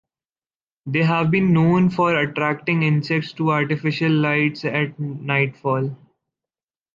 [0.87, 5.95] They have been known for attracting insects to artificial lights at nightfall.